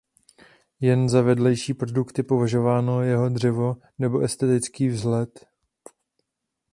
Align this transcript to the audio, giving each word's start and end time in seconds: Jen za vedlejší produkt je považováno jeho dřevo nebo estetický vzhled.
Jen 0.79 1.09
za 1.09 1.21
vedlejší 1.21 1.73
produkt 1.73 2.17
je 2.17 2.23
považováno 2.23 3.01
jeho 3.01 3.29
dřevo 3.29 3.75
nebo 3.99 4.19
estetický 4.19 4.87
vzhled. 4.87 5.45